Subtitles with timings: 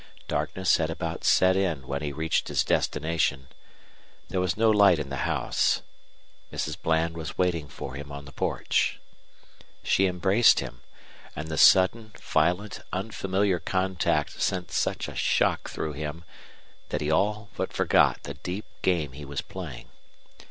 [0.27, 3.49] Darkness had about set in when he reached his destination.
[4.29, 5.83] There was no light in the house.
[6.51, 6.75] Mrs.
[6.75, 8.99] Bland was waiting for him on the porch.
[9.83, 10.81] She embraced him,
[11.35, 16.23] and the sudden, violent, unfamiliar contact sent such a shock through him
[16.89, 19.87] that he all but forgot the deep game he was playing.